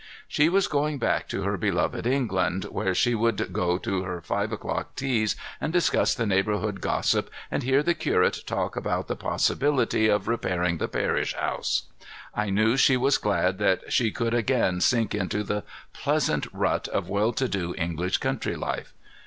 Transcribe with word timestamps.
She 0.27 0.49
was 0.49 0.67
going 0.67 0.97
back 0.97 1.27
to 1.29 1.43
her 1.43 1.57
beloved 1.57 2.07
England, 2.07 2.63
where 2.71 2.95
she 2.95 3.13
would 3.13 3.53
go 3.53 3.77
to 3.77 4.01
her 4.01 4.19
five 4.19 4.51
o'clock 4.51 4.95
teas 4.95 5.35
and 5.61 5.71
discuss 5.71 6.15
the 6.15 6.25
neighborhood 6.25 6.81
gossip 6.81 7.29
and 7.51 7.61
hear 7.61 7.83
the 7.83 7.93
curate 7.93 8.39
talk 8.47 8.75
about 8.75 9.07
the 9.07 9.15
possibility 9.15 10.07
of 10.07 10.27
repairing 10.27 10.79
the 10.79 10.87
parish 10.87 11.35
house. 11.35 11.83
I 12.33 12.49
knew 12.49 12.77
she 12.77 12.97
was 12.97 13.19
glad 13.19 13.59
that 13.59 13.93
she 13.93 14.09
could 14.09 14.33
again 14.33 14.81
sink 14.81 15.13
into 15.13 15.43
the 15.43 15.61
pleasant 15.93 16.47
rut 16.51 16.87
of 16.87 17.07
well 17.07 17.31
to 17.33 17.47
do 17.47 17.75
English 17.77 18.17
country 18.17 18.55
life. 18.55 18.95